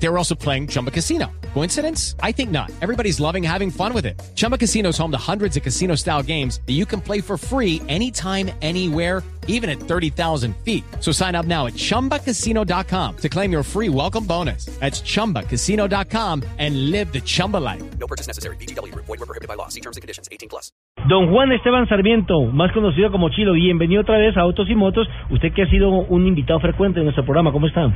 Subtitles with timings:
[0.00, 1.26] They were also playing Chumba Casino.
[1.54, 2.14] Coincidence?
[2.22, 2.70] I think not.
[2.80, 4.20] Everybody's loving having fun with it.
[4.36, 7.36] Chumba Casino is home to hundreds of casino style games that you can play for
[7.36, 10.84] free anytime, anywhere, even at 30,000 feet.
[11.00, 14.66] So sign up now at chumbacasino.com to claim your free welcome bonus.
[14.78, 17.82] That's chumbacasino.com and live the Chumba life.
[17.98, 18.56] No purchase necessary.
[18.56, 18.94] BGW.
[18.94, 19.68] Void were prohibited by law.
[19.68, 20.28] See terms and conditions.
[20.30, 20.70] 18 plus.
[21.08, 25.06] Don Juan Esteban Sarmiento, más conocido como Chilo, bienvenido otra vez a Autos y Motos.
[25.30, 27.94] Usted que ha sido un invitado frecuente en nuestro programa, ¿cómo está?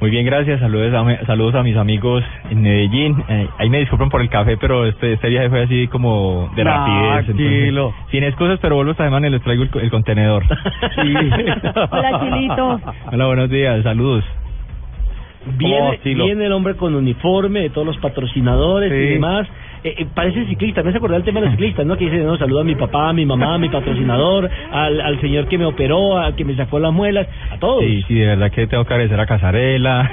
[0.00, 0.60] Muy bien, gracias.
[0.60, 3.16] Saludos a, mi- saludos a mis amigos en Medellín.
[3.28, 6.62] Eh, ahí me disculpan por el café, pero este, este viaje fue así como de
[6.62, 7.24] rapidez.
[7.26, 7.86] Tranquilo.
[7.88, 10.44] entonces, sin excusas, pero vuelvo esta semana y les traigo el, co- el contenedor.
[11.90, 12.80] Hola, Chilito.
[13.12, 13.82] Hola, buenos días.
[13.82, 14.24] Saludos.
[15.56, 19.12] Viene, viene el hombre con uniforme de todos los patrocinadores y Sí.
[19.14, 19.48] demás.
[19.84, 21.96] Eh, eh, parece ciclista, me se acordar el tema de los ciclistas, ¿no?
[21.96, 25.20] Que dice, no, saluda a mi papá, a mi mamá, a mi patrocinador, al, al
[25.20, 27.82] señor que me operó, al que me sacó las muelas, a todos.
[27.84, 30.10] Sí, sí, de verdad que tengo que agradecer a Casarela,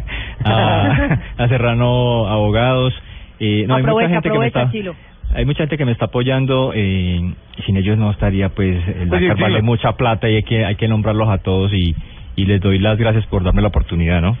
[0.44, 2.94] a, a Serrano Abogados.
[3.40, 4.72] Eh, no, hay mucha aprovecha, gente que me aprovecha, está...
[4.72, 4.94] Chilo.
[5.34, 7.20] Hay mucha gente que me está apoyando eh,
[7.66, 10.76] sin ellos no estaría pues el Oye, Dakar vale mucha plata y hay que hay
[10.76, 11.94] que nombrarlos a todos y,
[12.34, 14.38] y les doy las gracias por darme la oportunidad, ¿no?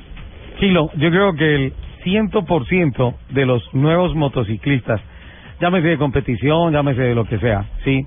[0.58, 1.72] Chilo, yo creo que el
[2.04, 5.00] 100% de los nuevos motociclistas,
[5.60, 8.06] llámese de competición, llámese de lo que sea, ¿sí?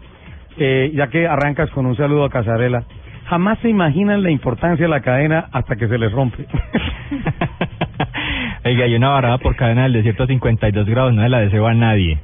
[0.57, 2.83] Eh, ya que arrancas con un saludo a Casarela,
[3.25, 6.45] jamás se imaginan la importancia de la cadena hasta que se les rompe.
[8.65, 11.67] Oiga, hay una varada por cadena del desierto a 52 grados, no se la deseo
[11.67, 12.17] a nadie.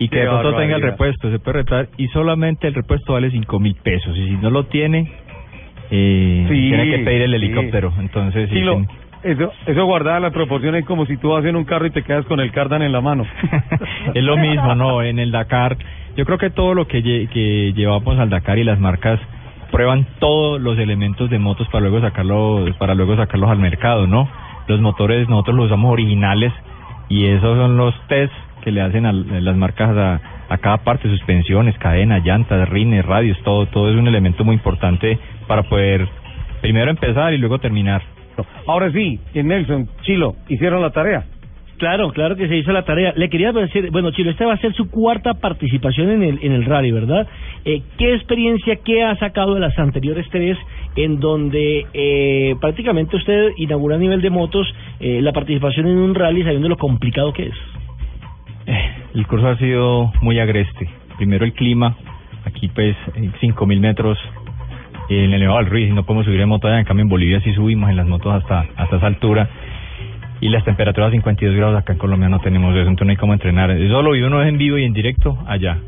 [0.00, 3.30] Y que de pronto tenga el repuesto, se puede reparar y solamente el repuesto vale
[3.30, 4.16] 5 mil pesos.
[4.16, 5.10] Y si no lo tiene,
[5.90, 7.36] eh, Sí, tiene que pedir el sí.
[7.36, 7.92] helicóptero.
[7.98, 8.88] Entonces, sí, Chilo, tiene-
[9.22, 12.24] eso, eso guardada las proporciones como si tú vas en un carro y te quedas
[12.26, 13.26] con el cardan en la mano.
[14.14, 15.02] es lo mismo, ¿no?
[15.02, 15.76] En el Dakar,
[16.16, 19.20] yo creo que todo lo que, que llevamos al Dakar y las marcas
[19.70, 24.28] prueban todos los elementos de motos para luego sacarlos, para luego sacarlos al mercado, ¿no?
[24.66, 26.52] Los motores nosotros los usamos originales
[27.08, 28.32] y esos son los test
[28.62, 33.38] que le hacen a las marcas a, a cada parte, suspensiones, cadenas, llantas, rines, radios,
[33.44, 36.08] todo, todo es un elemento muy importante para poder
[36.60, 38.02] primero empezar y luego terminar.
[38.66, 41.24] Ahora sí, en Nelson, Chilo, hicieron la tarea.
[41.78, 43.12] Claro, claro que se hizo la tarea.
[43.14, 46.52] Le quería decir, bueno, Chilo, esta va a ser su cuarta participación en el, en
[46.52, 47.28] el rally, ¿verdad?
[47.64, 50.58] Eh, ¿Qué experiencia, qué ha sacado de las anteriores tres
[50.96, 54.66] en donde eh, prácticamente usted inaugura a nivel de motos
[54.98, 57.54] eh, la participación en un rally sabiendo lo complicado que es?
[58.66, 60.88] Eh, El curso ha sido muy agreste.
[61.16, 61.96] Primero el clima,
[62.44, 64.18] aquí pues en 5.000 metros
[65.08, 67.40] en el Nevado del Ruiz, no podemos subir en moto allá, en cambio en Bolivia
[67.40, 69.48] sí subimos en las motos hasta, hasta esa altura.
[70.40, 73.32] Y las temperaturas 52 grados acá en Colombia no tenemos eso, entonces no hay cómo
[73.32, 73.70] entrenar.
[73.70, 75.78] Eso lo vi uno en vivo y en directo allá.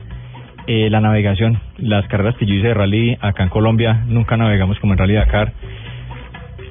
[0.66, 4.78] Eh, la navegación, las carreras que yo hice de rally acá en Colombia, nunca navegamos
[4.78, 5.53] como en Rally Dakar.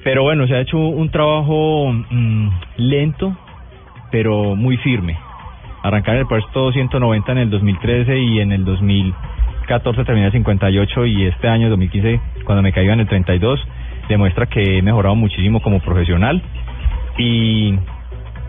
[0.04, 3.38] Pero bueno, se ha hecho un trabajo mm, lento,
[4.12, 5.18] pero muy firme.
[5.84, 8.66] Arrancar el puesto 190 en el 2013 y en el
[9.70, 13.64] 2014 terminé en 58 y este año 2015 cuando me caiga en el 32
[14.08, 16.42] demuestra que he mejorado muchísimo como profesional
[17.20, 17.76] y,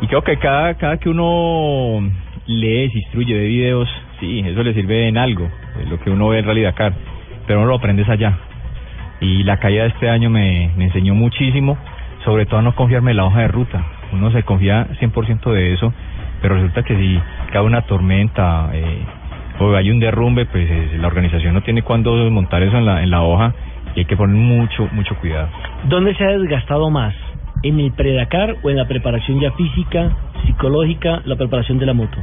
[0.01, 2.01] y creo que cada, cada que uno
[2.47, 3.89] lee, se instruye, ve videos,
[4.19, 5.47] sí, eso le sirve en algo,
[5.91, 6.95] lo que uno ve en Rally Dakar,
[7.47, 8.39] pero no lo aprendes allá.
[9.21, 11.77] Y la caída de este año me, me enseñó muchísimo,
[12.25, 13.85] sobre todo a no confiarme en la hoja de ruta.
[14.13, 15.93] Uno se confía 100% de eso,
[16.41, 17.21] pero resulta que si
[17.53, 19.03] cae una tormenta eh,
[19.61, 23.03] o hay un derrumbe, pues eh, la organización no tiene cuándo montar eso en la,
[23.03, 23.53] en la hoja
[23.95, 25.49] y hay que poner mucho, mucho cuidado.
[25.85, 27.15] ¿Dónde se ha desgastado más?
[27.63, 30.11] ¿En el pre-Dakar o en la preparación ya física,
[30.47, 32.17] psicológica, la preparación de la moto?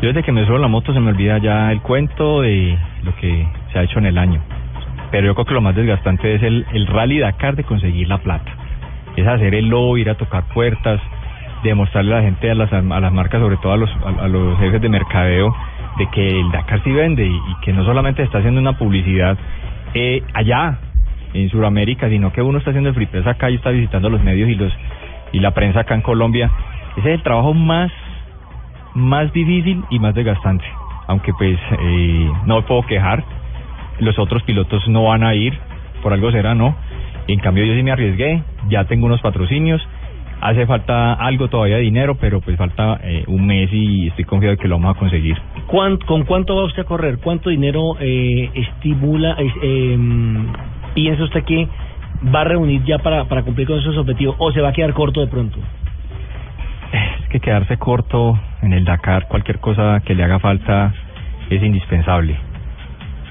[0.00, 3.14] Yo desde que me subo la moto se me olvida ya el cuento de lo
[3.16, 4.40] que se ha hecho en el año.
[5.10, 8.18] Pero yo creo que lo más desgastante es el, el rally Dakar de conseguir la
[8.18, 8.50] plata.
[9.16, 11.00] Es hacer el lobo, ir a tocar puertas,
[11.62, 14.28] demostrarle a la gente, a las, a las marcas, sobre todo a los, a, a
[14.28, 15.54] los jefes de mercadeo,
[15.98, 19.38] de que el Dakar sí vende y, que no solamente está haciendo una publicidad
[19.94, 20.78] eh, allá,
[21.34, 24.48] en Sudamérica, sino que uno está haciendo el free acá y está visitando los medios
[24.48, 24.72] y los
[25.32, 26.50] y la prensa acá en Colombia.
[26.96, 27.90] Ese es el trabajo más
[28.94, 30.64] más difícil y más desgastante.
[31.08, 33.24] Aunque pues eh, no puedo quejar,
[33.98, 35.58] los otros pilotos no van a ir,
[36.02, 36.76] por algo será, ¿no?
[37.26, 39.86] En cambio yo sí me arriesgué, ya tengo unos patrocinios,
[40.44, 44.56] hace falta algo todavía de dinero, pero pues falta eh, un mes y estoy confiado
[44.56, 45.36] de que lo vamos a conseguir.
[45.66, 47.18] ¿Cuán- ¿Con cuánto va usted a correr?
[47.18, 50.46] ¿Cuánto dinero eh, estimula, es- em,
[50.94, 51.66] piensa usted que
[52.34, 54.92] va a reunir ya para, para cumplir con esos objetivos o se va a quedar
[54.92, 55.58] corto de pronto?
[56.92, 60.92] Es que quedarse corto en el Dakar, cualquier cosa que le haga falta
[61.48, 62.36] es indispensable.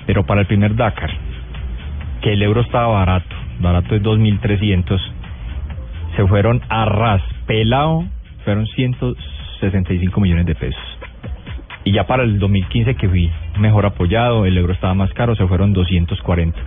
[0.07, 1.11] Pero para el primer Dakar,
[2.21, 4.99] que el euro estaba barato, barato es 2.300,
[6.15, 8.05] se fueron a ras, pelado,
[8.43, 10.81] fueron 165 millones de pesos.
[11.85, 13.29] Y ya para el 2015 que fui
[13.59, 16.57] mejor apoyado, el euro estaba más caro, se fueron 240.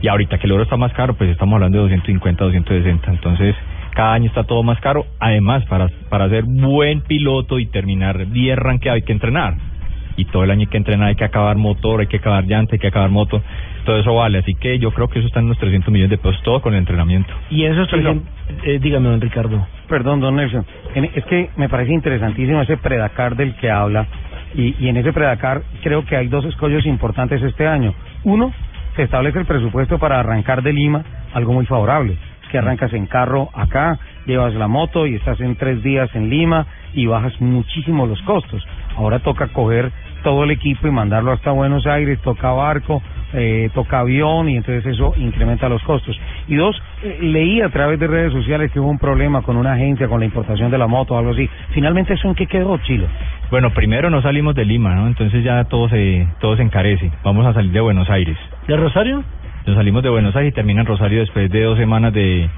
[0.00, 3.10] Y ahorita que el euro está más caro, pues estamos hablando de 250, 260.
[3.10, 3.54] Entonces,
[3.94, 5.06] cada año está todo más caro.
[5.20, 9.71] Además, para, para ser buen piloto y terminar 10 ranqueado hay que entrenar.
[10.16, 12.74] Y todo el año hay que entrenar, hay que acabar motor, hay que acabar llanta,
[12.74, 13.42] hay que acabar moto.
[13.84, 14.38] Todo eso vale.
[14.38, 16.72] Así que yo creo que eso está en unos 300 millones de pesos, todo con
[16.74, 17.32] el entrenamiento.
[17.50, 18.12] Y esos Sí, no.
[18.20, 19.66] 300, eh, dígame, don Ricardo.
[19.88, 20.64] Perdón, don Nelson.
[20.94, 24.06] En- Es que me parece interesantísimo ese Predacar del que habla.
[24.54, 27.94] Y, y en ese Predacar creo que hay dos escollos importantes este año.
[28.24, 28.52] Uno,
[28.96, 32.16] se establece el presupuesto para arrancar de Lima, algo muy favorable.
[32.50, 36.66] Que arrancas en carro acá, llevas la moto y estás en tres días en Lima
[36.92, 38.62] y bajas muchísimo los costos.
[38.96, 39.90] Ahora toca coger
[40.22, 43.02] todo el equipo y mandarlo hasta Buenos Aires, toca barco,
[43.32, 46.18] eh, toca avión y entonces eso incrementa los costos.
[46.48, 46.80] Y dos,
[47.20, 50.26] leí a través de redes sociales que hubo un problema con una agencia, con la
[50.26, 51.48] importación de la moto o algo así.
[51.70, 53.06] Finalmente, ¿eso en qué quedó, Chilo?
[53.50, 55.06] Bueno, primero no salimos de Lima, ¿no?
[55.06, 57.10] Entonces ya todo se, todo se encarece.
[57.24, 58.36] Vamos a salir de Buenos Aires.
[58.66, 59.24] ¿De Rosario?
[59.66, 62.48] Nos salimos de Buenos Aires y termina en Rosario después de dos semanas de,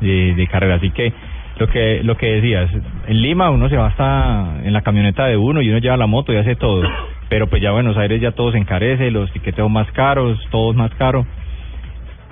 [0.00, 0.76] de, de carrera.
[0.76, 1.12] Así que
[1.58, 2.70] lo que lo que decías,
[3.06, 6.06] en Lima uno se va hasta en la camioneta de uno y uno lleva la
[6.06, 6.82] moto y hace todo.
[7.28, 10.76] Pero pues ya Buenos Aires ya todo se encarece, los tiqueteos más caros, todo es
[10.76, 11.26] más caro.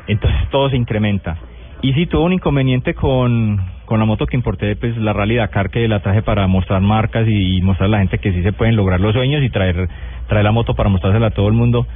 [0.07, 1.37] Entonces todo se incrementa.
[1.83, 5.71] Y sí tuve un inconveniente con, con la moto que importé, pues la Rally Dakar,
[5.71, 8.77] que la traje para mostrar marcas y mostrar a la gente que sí se pueden
[8.77, 9.89] lograr los sueños y traer,
[10.29, 11.87] traer la moto para mostrársela a todo el mundo.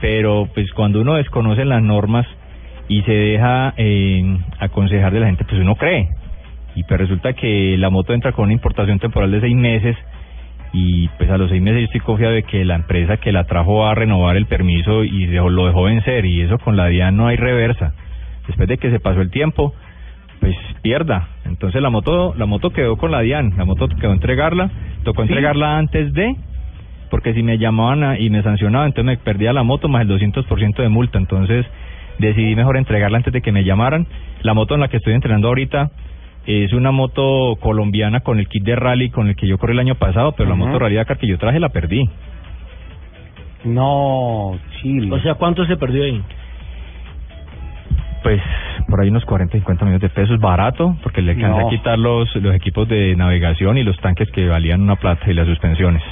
[0.00, 2.26] Pero pues cuando uno desconoce las normas
[2.88, 6.08] y se deja eh, aconsejar de la gente, pues uno cree.
[6.78, 9.96] Y pues resulta que la moto entra con una importación temporal de seis meses
[10.72, 13.44] y pues a los seis meses yo estoy confiado de que la empresa que la
[13.44, 16.86] trajo va a renovar el permiso y dejó- lo dejó vencer y eso con la
[16.86, 17.94] DIAN no hay reversa.
[18.46, 19.74] Después de que se pasó el tiempo,
[20.38, 21.26] pues pierda.
[21.46, 24.70] Entonces la moto la moto quedó con la DIAN, la moto quedó entregarla,
[25.02, 26.36] tocó entregarla antes de
[27.10, 30.08] porque si me llamaban a- y me sancionaban, entonces me perdía la moto más el
[30.08, 31.66] 200% de multa, entonces
[32.20, 34.06] decidí mejor entregarla antes de que me llamaran.
[34.42, 35.90] La moto en la que estoy entrenando ahorita
[36.50, 39.80] es una moto colombiana con el kit de rally con el que yo corrí el
[39.80, 42.08] año pasado, pero la moto Rally Dakar que yo traje la perdí.
[43.64, 45.16] No, Chilo.
[45.16, 46.22] O sea, ¿cuánto se perdió ahí?
[48.22, 48.40] Pues
[48.88, 51.66] por ahí unos 40, 50 millones de pesos, barato, porque le alcancé No.
[51.66, 55.34] a quitar los, los equipos de navegación y los tanques que valían una plata y
[55.34, 56.02] las suspensiones.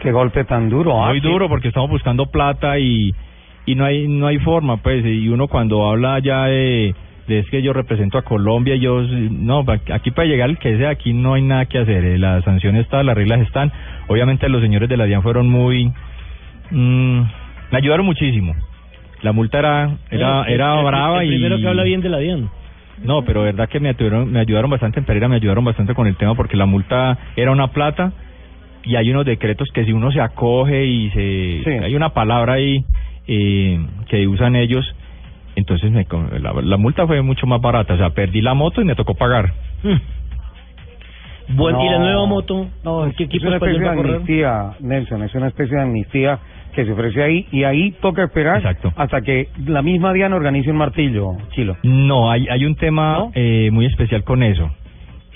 [0.00, 1.02] qué golpe tan duro.
[1.04, 1.26] ah, Muy sí.
[1.28, 3.12] duro porque estamos buscando plata y,
[3.66, 6.94] y no hay no hay forma, pues, y uno cuando habla ya de, de
[7.28, 11.12] es que yo represento a Colombia, yo, no, aquí para llegar el que sea, aquí
[11.12, 13.72] no hay nada que hacer, eh, la sanción está, las reglas están,
[14.08, 15.92] obviamente los señores de la DIAN fueron muy,
[16.70, 17.20] mm,
[17.72, 18.54] me ayudaron muchísimo,
[19.22, 21.30] la multa era, era, Eh, era el- brava el y...
[21.36, 22.48] primero que habla bien de la DIAN.
[23.04, 26.06] No, pero verdad que me ayudaron, me ayudaron bastante en Pereira, me ayudaron bastante con
[26.06, 28.12] el tema porque la multa era una plata
[28.84, 31.70] y hay unos decretos que si uno se acoge y se Sí.
[31.84, 32.84] hay una palabra ahí
[33.28, 33.78] eh,
[34.08, 34.86] que usan ellos,
[35.56, 36.06] entonces me,
[36.40, 39.14] la, la multa fue mucho más barata, o sea, perdí la moto y me tocó
[39.14, 39.52] pagar.
[39.82, 39.96] Hmm.
[41.48, 42.04] Bueno, ¿y la No.
[42.04, 42.66] nueva moto?
[42.84, 46.38] No, ¿Qué es equipo una especie de amnistía, Nelson, es una especie de amnistía
[46.74, 48.92] que se ofrece ahí y ahí toca esperar Exacto.
[48.96, 51.76] hasta que la misma Diana organice un martillo, Chilo.
[51.84, 53.30] No, hay, hay un tema ¿No?
[53.34, 54.68] eh, muy especial con eso.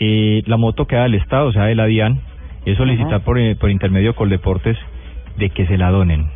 [0.00, 2.20] Eh, la moto queda del Estado, o sea, de la DIAN,
[2.66, 3.24] es solicitar Ajá.
[3.24, 4.76] por, eh, por intermedio de Coldeportes
[5.38, 6.26] de que se la donen.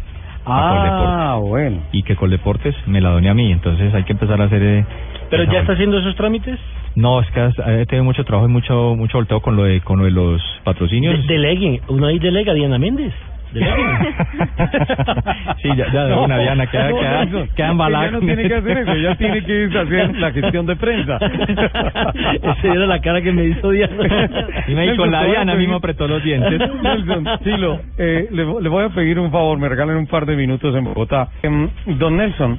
[0.46, 1.23] a Coldeportes.
[1.34, 1.82] Ah, bueno.
[1.92, 4.62] y que Coldeportes me la done a mí, entonces hay que empezar a hacer...
[4.62, 4.84] eh,
[5.30, 6.58] ¿Pero ya está haciendo esos trámites?
[6.94, 9.80] No, es que has- he tenido mucho trabajo y mucho mucho volteo con lo de
[9.80, 11.26] con lo de los patrocinios.
[11.26, 13.12] De- delegue, uno ahí delega a Diana Méndez.
[15.62, 18.48] Sí, ya, ya de una Diana queda, No, queda, Nelson, queda embalada ella no tiene
[18.48, 21.16] que hacer eso, ella tiene que hacer la gestión de prensa.
[22.42, 23.94] Esa era la cara que me hizo Diana.
[24.68, 26.60] Y me- con la a Diana a me apretó los dientes.
[26.82, 30.36] Nelson, Chilo, eh, le, le voy a pedir un favor, me regalen un par de
[30.36, 31.28] minutos en Bogotá.
[31.42, 31.68] Em,
[31.98, 32.58] don Nelson,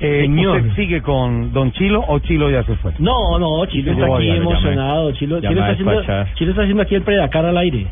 [0.00, 0.58] eh, Señor.
[0.58, 2.92] ¿usted sigue con Don Chilo o Chilo ya se fue?
[2.98, 5.12] No, no, Chilo está aquí ya emocionado.
[5.12, 6.02] Chilo, Chilo, está a haciendo.
[6.34, 7.86] Chilo está haciendo aquí el predacar al aire.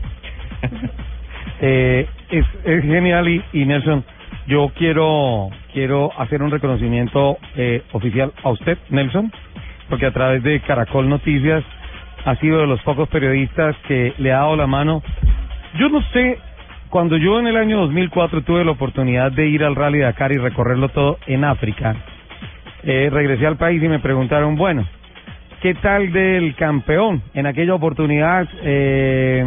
[1.60, 4.04] Eh, es, es genial y, y Nelson,
[4.46, 9.32] yo quiero quiero hacer un reconocimiento eh, oficial a usted, Nelson,
[9.88, 11.64] porque a través de Caracol Noticias
[12.24, 15.02] ha sido de los pocos periodistas que le ha dado la mano.
[15.78, 16.38] Yo no sé,
[16.88, 20.38] cuando yo en el año 2004 tuve la oportunidad de ir al Rally Dakar y
[20.38, 21.96] recorrerlo todo en África,
[22.84, 24.86] eh, regresé al país y me preguntaron, bueno,
[25.60, 27.22] ¿qué tal del campeón?
[27.34, 29.44] En aquella oportunidad eh,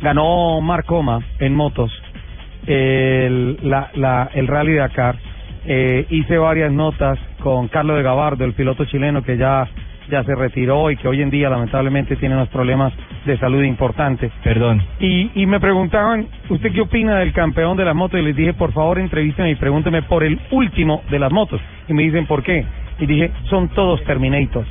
[0.00, 1.90] ganó Marcoma en motos
[2.66, 5.16] el, la, la, el Rally Dakar.
[5.66, 9.68] Eh, hice varias notas con Carlos de Gabardo, el piloto chileno que ya
[10.10, 12.92] ya se retiró y que hoy en día lamentablemente tiene unos problemas
[13.26, 14.32] de salud importantes.
[14.42, 14.82] Perdón.
[15.00, 18.18] Y, y me preguntaban, ¿usted qué opina del campeón de las motos?
[18.18, 21.60] Y les dije, por favor, entrevísteme y pregúnteme por el último de las motos.
[21.88, 22.64] Y me dicen, ¿por qué?
[22.98, 24.68] Y dije, son todos Terminators.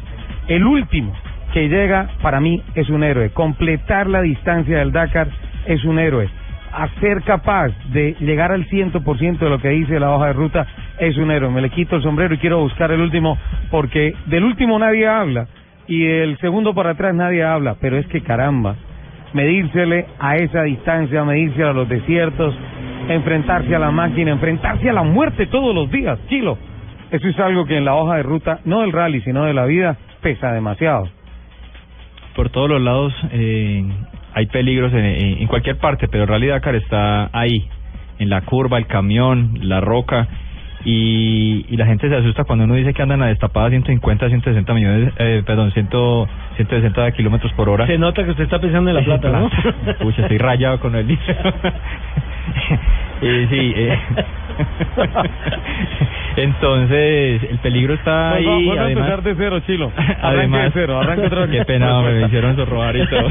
[0.48, 1.14] El último
[1.58, 3.32] que llega, para mí, es un héroe.
[3.32, 5.28] Completar la distancia del Dakar
[5.66, 6.30] es un héroe.
[6.72, 10.68] A ser capaz de llegar al 100% de lo que dice la hoja de ruta
[11.00, 11.50] es un héroe.
[11.50, 13.40] Me le quito el sombrero y quiero buscar el último
[13.72, 15.48] porque del último nadie habla
[15.88, 17.78] y el segundo para atrás nadie habla.
[17.82, 18.76] Pero es que caramba,
[19.34, 22.54] medírsele a esa distancia, medirse a los desiertos,
[23.10, 26.56] enfrentarse a la máquina, enfrentarse a la muerte todos los días, Chilo.
[27.10, 29.66] Eso es algo que en la hoja de ruta, no del rally, sino de la
[29.66, 31.17] vida, pesa demasiado.
[32.38, 33.84] Por todos los lados eh,
[34.34, 37.68] hay peligros en, en- en cualquier parte, pero el Rally Dakar está ahí,
[38.20, 40.28] en la curva, el camión, la roca,
[40.86, 44.74] y, y la gente se asusta cuando uno dice que andan a destapada 150, 160
[44.76, 45.90] millones, eh, perdón, 100,
[46.56, 47.88] 160 kilómetros por hora.
[47.88, 49.50] Se nota que usted está pensando en la plata, ¿no?
[50.00, 51.54] Pucha, estoy rayado con el dinero.
[53.20, 54.00] Eh, sí, eh.
[56.38, 58.46] entonces el peligro está ahí.
[58.46, 59.92] A además- empezar de cero, Chilo.
[60.22, 61.50] Además, de cero, arranque otra vez.
[61.60, 63.30] qué pena, me hicieron sorrobar y todo.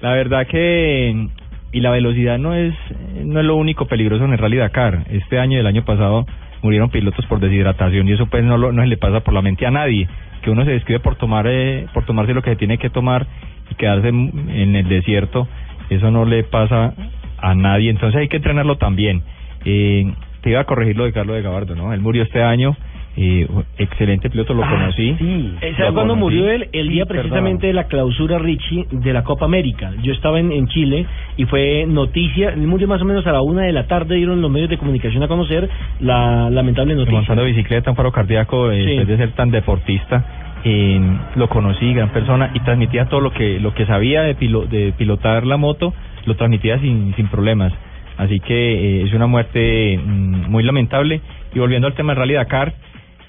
[0.00, 1.28] la verdad que
[1.72, 2.74] y la velocidad no es
[3.22, 5.04] no es lo único peligroso en el Rally Dakar.
[5.10, 6.26] Este año y el año pasado
[6.62, 9.42] murieron pilotos por deshidratación y eso pues no lo, no se le pasa por la
[9.42, 10.08] mente a nadie.
[10.42, 13.26] Que uno se describe por tomar eh, por tomarse lo que se tiene que tomar
[13.70, 15.46] y quedarse en el desierto,
[15.90, 16.94] eso no le pasa
[17.42, 17.90] a nadie.
[17.90, 19.22] Entonces hay que entrenarlo también.
[19.64, 21.92] Eh, te iba a corregir lo de Carlos de Gabardo, ¿no?
[21.92, 22.76] Él murió este año.
[23.16, 25.16] Eh, excelente piloto, lo conocí.
[25.18, 25.54] Sí.
[25.76, 26.68] ¿Sabe Lo cuándo murió él?
[26.72, 29.90] El día precisamente de la clausura Richie de la Copa América.
[30.02, 31.06] Yo estaba en, en Chile
[31.36, 32.54] y fue noticia.
[32.56, 34.14] Murió más o menos a la una de la tarde.
[34.14, 35.68] Dieron los medios de comunicación a conocer
[35.98, 37.18] la lamentable noticia.
[37.18, 38.86] montando bicicleta, un paro cardíaco, eh, Sí.
[38.86, 40.24] después de ser tan deportista,
[40.64, 41.00] eh,
[41.34, 44.92] lo conocí, gran persona, y transmitía todo lo que lo que sabía de, pilo- de
[44.96, 45.92] pilotar la moto,
[46.26, 47.72] lo transmitía sin, sin problemas.
[48.16, 51.20] Así que eh, es una muerte mm, muy lamentable.
[51.54, 52.74] Y volviendo al tema del Rally Dakar,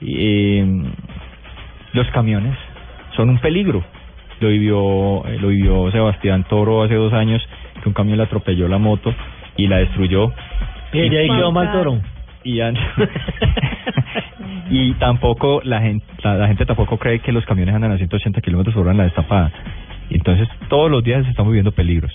[0.02, 0.66] eh,
[1.94, 2.56] los camiones
[3.16, 3.84] son un peligro.
[4.40, 7.48] Lo vivió, eh, lo vivió Sebastián Toro hace dos años,
[7.82, 9.14] que un camión le atropelló la moto
[9.58, 10.32] y la destruyó.
[10.94, 12.02] Y ahí quedó mal toro.
[12.44, 12.74] y ya-
[14.70, 18.42] y tampoco la gente la, la gente tampoco cree que los camiones andan a 180
[18.42, 19.52] kilómetros por hora en la destapada
[20.10, 22.12] y entonces todos los días estamos viviendo peligros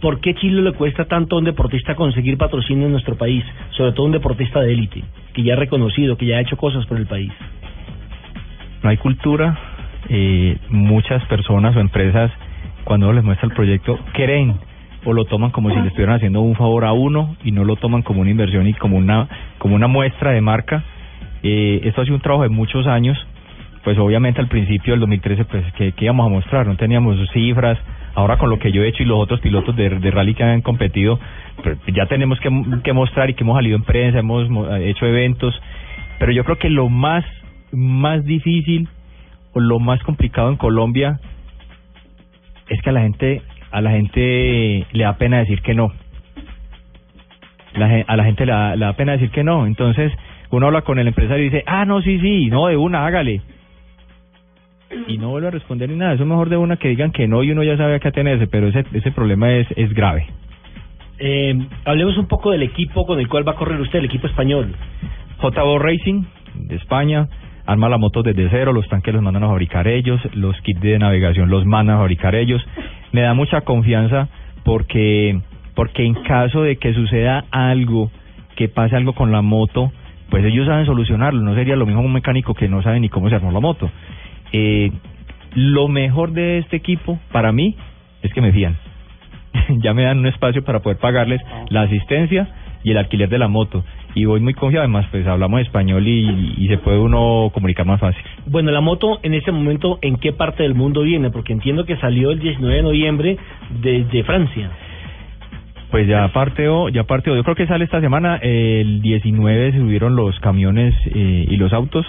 [0.00, 3.44] ¿Por qué Chile le cuesta tanto a un deportista conseguir patrocinio en nuestro país?
[3.70, 5.02] Sobre todo un deportista de élite,
[5.34, 7.32] que ya ha reconocido, que ya ha hecho cosas por el país.
[8.82, 9.58] no hay cultura
[10.08, 12.30] eh, muchas personas o empresas
[12.84, 14.54] cuando uno les muestra el proyecto creen
[15.04, 17.76] o lo toman como si le estuvieran haciendo un favor a uno y no lo
[17.76, 19.28] toman como una inversión y como una
[19.58, 20.82] como una muestra de marca
[21.42, 23.18] eh, esto ha sido un trabajo de muchos años
[23.84, 27.78] pues obviamente al principio del 2013 pues que, íbamos a mostrar no teníamos cifras
[28.14, 30.60] ahora con lo que yo he hecho y los otros pilotos de, rally que han
[30.62, 31.18] competido
[31.62, 32.50] pues, ya tenemos que,
[32.92, 35.60] mostrar y que hemos salido en prensa hemos mo- hecho eventos.
[36.18, 37.24] Pero yo creo que lo más
[37.72, 38.88] más difícil
[39.52, 41.20] o lo más complicado en Colombia
[42.68, 45.92] es que a la gente a la gente le da pena decir que no.
[47.74, 49.66] La, a la gente le da, le da pena decir que no.
[49.66, 50.12] Entonces
[50.50, 53.42] uno habla con el empresario y dice ah no sí sí no de una hágale
[55.06, 57.28] y no vuelve a responder ni nada eso es mejor de una que digan que
[57.28, 60.26] no y uno ya sabe a qué atenerse pero ese ese problema es es grave
[61.20, 61.52] Eh,
[61.84, 64.72] hablemos un poco del equipo con el cual va a correr usted, el equipo español.
[65.40, 66.22] JBO Racing
[66.54, 67.28] de España
[67.66, 70.98] arma la moto desde cero, los tanques los mandan a fabricar ellos, los kits de
[70.98, 72.64] navegación los mandan a fabricar ellos.
[73.12, 74.28] Me da mucha confianza
[74.64, 75.40] porque
[75.74, 78.10] porque en caso de que suceda algo,
[78.56, 79.92] que pase algo con la moto,
[80.30, 81.40] pues ellos saben solucionarlo.
[81.42, 83.90] No sería lo mismo un mecánico que no sabe ni cómo se armó la moto.
[84.52, 84.90] Eh,
[85.54, 87.76] lo mejor de este equipo, para mí,
[88.22, 88.76] es que me fían.
[89.82, 91.40] ya me dan un espacio para poder pagarles
[91.70, 92.48] la asistencia
[92.84, 93.84] y el alquiler de la moto.
[94.14, 98.00] Y voy muy confiado, además, pues hablamos español y, y se puede uno comunicar más
[98.00, 98.22] fácil.
[98.46, 101.30] Bueno, la moto en este momento, ¿en qué parte del mundo viene?
[101.30, 103.36] Porque entiendo que salió el 19 de noviembre
[103.82, 104.70] desde Francia.
[105.90, 107.34] Pues ya partió, ya partió.
[107.34, 108.36] Yo creo que sale esta semana.
[108.42, 112.06] El 19 subieron los camiones eh, y los autos.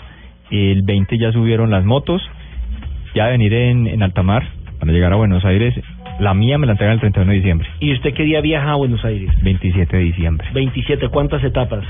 [0.52, 2.22] El 20 ya subieron las motos.
[3.16, 4.44] Ya de venir en, en alta mar
[4.80, 5.74] para llegar a Buenos Aires.
[6.20, 7.68] La mía me la entregan el 31 de diciembre.
[7.80, 9.32] ¿Y usted qué día viaja a Buenos Aires?
[9.42, 10.48] 27 de diciembre.
[10.54, 11.84] 27, ¿cuántas etapas?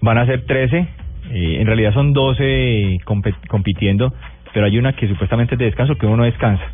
[0.00, 0.78] Van a ser 13.
[1.30, 4.12] eh, en realidad son 12 compe- compitiendo.
[4.54, 6.64] Pero hay una que supuestamente es de descanso, que uno no descansa.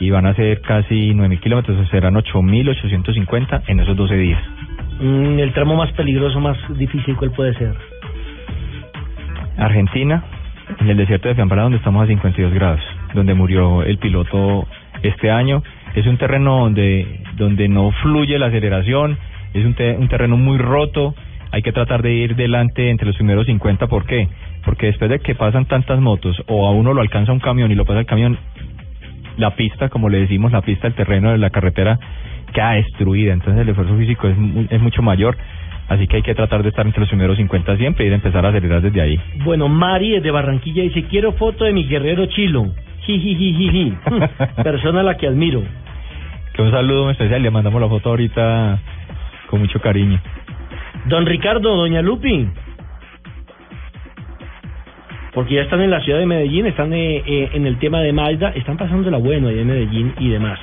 [0.00, 4.40] y van a ser casi 9.000 kilómetros, serán 8.850 en esos 12 días.
[4.98, 7.74] Mm, el tramo más peligroso, más difícil, ¿cuál puede ser?
[9.56, 10.22] Argentina,
[10.80, 12.80] en el desierto de Fiambará, donde estamos a 52 grados,
[13.14, 14.66] donde murió el piloto
[15.02, 15.62] este año.
[15.94, 19.18] Es un terreno donde, donde no fluye la aceleración,
[19.54, 21.14] es un, te- un terreno muy roto,
[21.50, 24.28] hay que tratar de ir delante entre los primeros 50, ¿por qué?
[24.64, 27.74] Porque después de que pasan tantas motos o a uno lo alcanza un camión y
[27.74, 28.38] lo pasa el camión,
[29.36, 31.98] la pista, como le decimos, la pista, el terreno de la carretera
[32.52, 34.36] queda destruida, entonces el esfuerzo físico es,
[34.70, 35.36] es mucho mayor,
[35.90, 38.46] así que hay que tratar de estar entre los primeros 50 siempre y de empezar
[38.46, 39.20] a acelerar desde ahí.
[39.44, 42.72] Bueno, Mari desde Barranquilla dice, quiero foto de mi guerrero chilo.
[43.00, 43.94] Jijijijiji.
[44.62, 45.62] Persona a la que admiro.
[46.54, 48.78] Que un saludo muy especial, le mandamos la foto ahorita
[49.48, 50.20] con mucho cariño.
[51.06, 52.48] Don Ricardo, Doña Lupi.
[55.34, 58.12] Porque ya están en la ciudad de Medellín, están eh, eh, en el tema de
[58.12, 60.58] Malda, están pasando la bueno ahí en Medellín y demás.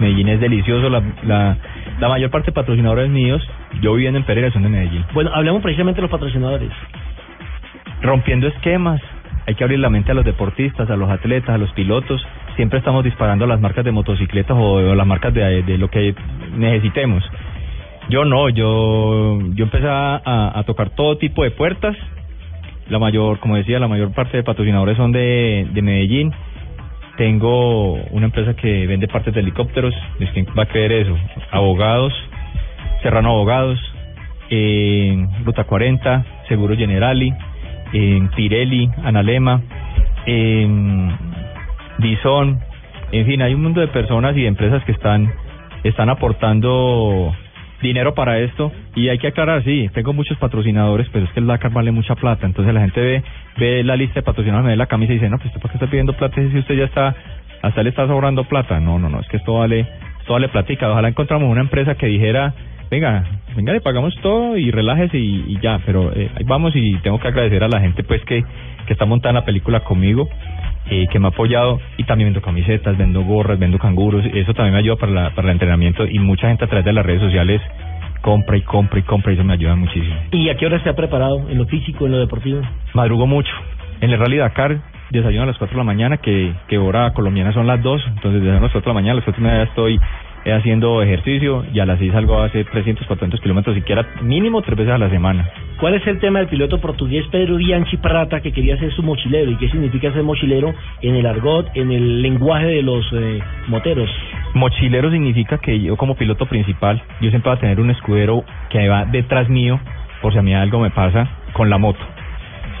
[0.00, 1.56] Medellín es delicioso, la, la,
[2.02, 3.40] la mayor parte de patrocinadores míos,
[3.80, 5.04] yo viviendo en Pereira, son de Medellín.
[5.14, 6.68] Bueno, hablamos precisamente de los patrocinadores.
[8.02, 9.00] Rompiendo esquemas,
[9.46, 12.20] hay que abrir la mente a los deportistas, a los atletas, a los pilotos.
[12.56, 15.90] Siempre estamos disparando a las marcas de motocicletas o, o las marcas de, de lo
[15.90, 16.12] que
[16.56, 17.22] necesitemos.
[18.08, 21.96] Yo no, yo yo empecé a, a tocar todo tipo de puertas.
[22.88, 26.32] La mayor, como decía, la mayor parte de patrocinadores son de, de Medellín.
[27.16, 29.94] Tengo una empresa que vende partes de helicópteros.
[30.18, 31.16] ¿Es ¿Quién va a creer eso?
[31.50, 32.12] Abogados,
[33.02, 33.78] Serrano Abogados,
[34.50, 37.32] en Ruta 40, Seguro Generali,
[37.92, 39.60] en Pirelli, Analema,
[40.26, 41.16] en
[41.98, 42.60] Bison,
[43.12, 45.30] en fin, hay un mundo de personas y de empresas que están
[45.84, 47.34] están aportando
[47.82, 51.46] dinero para esto y hay que aclarar, sí, tengo muchos patrocinadores, pero es que el
[51.46, 53.22] Dakar vale mucha plata, entonces la gente ve
[53.56, 55.70] ve la lista de patrocinadores, me ve la camisa y dice, no, pues usted por
[55.70, 57.14] qué está pidiendo plata si usted ya está,
[57.62, 59.86] hasta le está sobrando plata, no, no, no, es que esto vale,
[60.20, 62.54] esto vale platica, ojalá encontramos una empresa que dijera,
[62.90, 63.24] venga,
[63.56, 67.28] venga, le pagamos todo y relájese y, ya, pero eh, ahí vamos y tengo que
[67.28, 68.44] agradecer a la gente pues que,
[68.86, 70.28] que está montada en la película conmigo,
[70.90, 74.74] eh, que me ha apoyado y también vendo camisetas, vendo gorras, vendo canguros, eso también
[74.74, 77.20] me ayuda para, la, para el entrenamiento y mucha gente a través de las redes
[77.20, 77.60] sociales
[78.22, 80.16] compra y compra y compra y eso me ayuda muchísimo.
[80.30, 81.48] ¿Y a qué hora se ha preparado?
[81.50, 82.62] ¿En lo físico, en lo deportivo?
[82.94, 83.52] Madrugo mucho.
[84.00, 84.80] En el Rally Dakar
[85.12, 88.42] desayuno a las 4 de la mañana, que, que hora colombiana son las 2, entonces
[88.42, 90.00] desde las 4 de la mañana, a las 4 y media estoy eh,
[90.50, 94.78] haciendo ejercicio y a las 6 salgo a hacer 300, 400 kilómetros, siquiera mínimo tres
[94.78, 95.48] veces a la semana.
[95.78, 99.50] ¿Cuál es el tema del piloto portugués Pedro Bianchi Prata que quería ser su mochilero?
[99.50, 104.10] ¿Y qué significa ser mochilero en el argot, en el lenguaje de los eh, moteros?
[104.54, 108.88] Mochilero significa que yo como piloto principal, yo siempre voy a tener un escudero que
[108.88, 109.80] va detrás mío
[110.20, 112.00] por si a mí algo me pasa con la moto.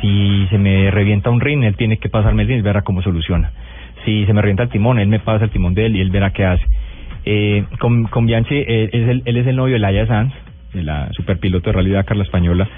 [0.00, 3.02] Si se me revienta un rin, él tiene que pasarme el rin y verá cómo
[3.02, 3.52] soluciona.
[4.04, 6.10] Si se me revienta el timón, él me pasa el timón de él y él
[6.10, 6.64] verá qué hace.
[7.24, 10.32] Eh, con, Bianchi, eh, es el, él es el novio de Laia Sanz,
[10.72, 12.68] de la superpiloto de Rally Dakar, la española,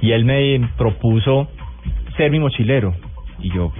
[0.00, 1.48] y él me propuso
[2.16, 2.94] ser mi mochilero.
[3.40, 3.72] Y yo,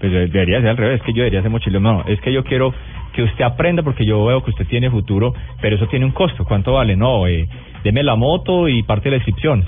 [0.00, 1.80] pues debería ser al revés, que yo debería ser mochilero.
[1.80, 2.74] No, es que yo quiero
[3.12, 6.44] que usted aprenda porque yo veo que usted tiene futuro, pero eso tiene un costo.
[6.44, 6.96] ¿Cuánto vale?
[6.96, 7.48] No, eh,
[7.84, 9.64] deme la moto y parte de la inscripción.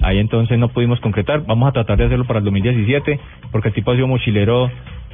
[0.00, 1.44] Ahí entonces no pudimos concretar.
[1.46, 3.18] Vamos a tratar de hacerlo para el 2017
[3.50, 4.70] porque el tipo ha sido mochilero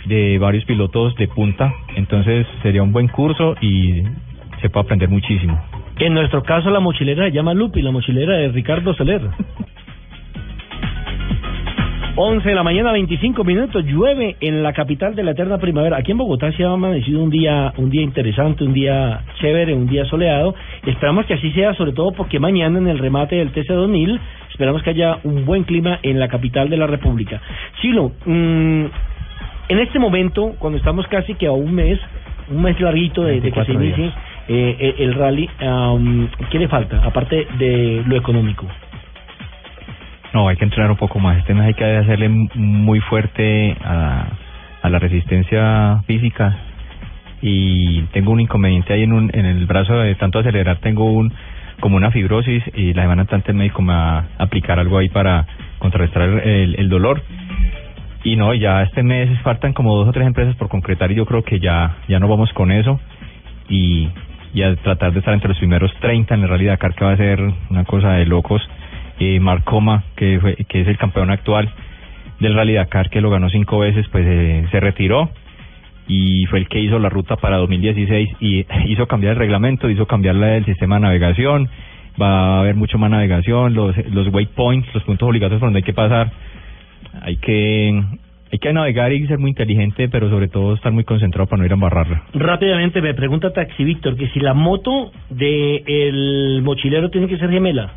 [0.07, 1.73] de varios pilotos de punta.
[1.97, 4.03] Entonces sería un buen curso y
[4.61, 5.61] se puede aprender muchísimo.
[5.99, 9.23] En nuestro caso la mochilera se llama Lupi, la mochilera de Ricardo Soler.
[12.15, 15.97] 11 de la mañana, 25 minutos, llueve en la capital de la eterna primavera.
[15.97, 19.87] Aquí en Bogotá se ha amanecido un día, un día interesante, un día chévere, un
[19.87, 20.55] día soleado.
[20.85, 24.91] Esperamos que así sea, sobre todo porque mañana en el remate del TC2000 esperamos que
[24.91, 27.41] haya un buen clima en la capital de la República.
[27.81, 28.85] Chilo, mm,
[29.69, 31.99] en este momento, cuando estamos casi que a un mes,
[32.51, 34.13] un mes larguito de, de que se 24 inicie
[34.49, 37.01] eh, eh, el rally, am, ¿qué le falta?
[37.05, 38.67] Aparte de lo económico.
[40.35, 41.39] No, hay que entrenar un poco más.
[41.39, 44.27] Este mes hay que hacerle muy fuerte a,
[44.83, 46.57] a la resistencia física.
[47.41, 50.79] Y tengo un inconveniente ahí en, un, en el brazo de tanto acelerar.
[50.79, 51.33] Tengo un
[51.81, 55.09] como una fibrosis y la semana antes el médico me va a aplicar algo ahí
[55.09, 55.47] para
[55.79, 57.23] contrarrestar el dolor.
[58.25, 61.27] Y no, ya este mes faltan como dos o tres empresas por concretar y yo
[61.27, 63.01] creo que ya, ya no vamos con eso.
[63.69, 64.09] Y,
[64.55, 67.13] y a tratar de estar entre los primeros 30 en el Rally Dakar, que va
[67.13, 68.63] a ser una cosa de locos.
[69.19, 71.71] Eh, Marcoma, que, fue, que es el campeón actual
[72.41, 75.31] del Rally Dakar, que lo ganó cinco veces, pues eh, se retiró
[76.09, 80.07] y fue el que hizo la ruta para 2016 y hizo cambiar el reglamento, hizo
[80.07, 81.69] cambiar la del sistema de navegación,
[82.21, 85.85] va a haber mucho más navegación, los, los waypoints, los puntos obligatorios por donde hay
[85.85, 86.33] que pasar,
[87.21, 88.03] hay que
[88.53, 91.65] Hay que navegar y ser muy inteligente, pero sobre todo estar muy concentrado para no
[91.65, 92.23] ir a embarrarla.
[92.35, 97.51] Rápidamente me pregunta Taxi Víctor que si la moto de el mochilero tiene que ser
[97.51, 97.93] gemela.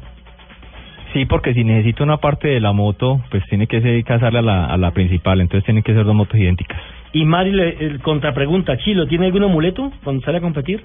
[1.12, 4.41] Sí, porque si necesito una parte de la moto, pues tiene que ser casarla a
[4.41, 6.80] la, a la principal, entonces tienen que ser dos motos idénticas.
[7.12, 10.82] Y Mari le el contrapregunta, Chilo, ¿tiene algún amuleto cuando sale a competir?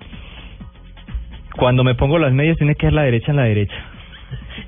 [1.56, 3.74] Cuando me pongo las medias, tiene que ser la derecha en la derecha.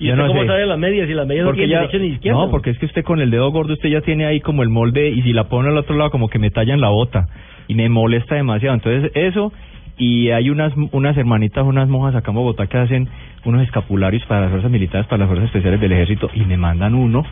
[0.03, 0.49] ¿Y Yo usted no cómo sé.
[0.49, 2.39] sabe las medias y las medias no Porque tienen ya, derecha ni izquierda?
[2.41, 4.69] no, porque es que usted con el dedo gordo usted ya tiene ahí como el
[4.69, 7.29] molde y si la pone al otro lado como que me tallan la bota
[7.69, 8.75] y me molesta demasiado.
[8.75, 9.53] Entonces eso
[9.99, 13.09] y hay unas unas hermanitas, unas monjas acá en Bogotá que hacen
[13.45, 16.95] unos escapularios para las fuerzas militares, para las fuerzas especiales del ejército y me mandan
[16.95, 17.25] uno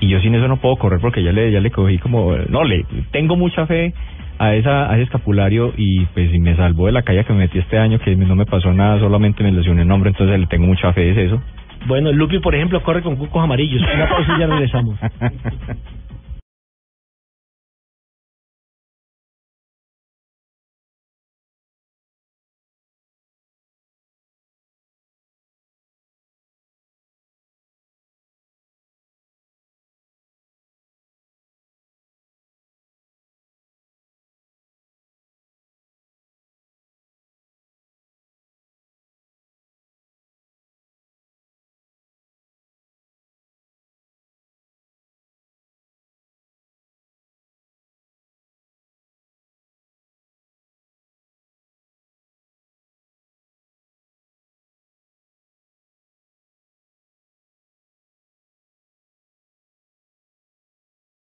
[0.00, 2.64] y yo sin eso no puedo correr porque ya le ya le cogí como no
[2.64, 3.92] le tengo mucha fe
[4.38, 7.40] a esa a ese escapulario y pues y me salvó de la calle que me
[7.40, 10.46] metí este año que no me pasó nada solamente me lesioné el hombro entonces le
[10.46, 11.42] tengo mucha fe es eso
[11.86, 13.82] Bueno, Lupi, por ejemplo, corre con cucos amarillos.
[13.82, 14.98] Una pausa y ya regresamos.